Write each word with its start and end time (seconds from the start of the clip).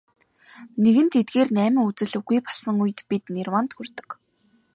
Нэгэнт 0.83 1.13
эдгээр 1.21 1.49
найман 1.57 1.85
үзэл 1.89 2.13
үгүй 2.19 2.39
болсон 2.47 2.75
үед 2.83 2.99
бид 3.09 3.23
нирваанд 3.35 3.71
хүрдэг. 3.73 4.09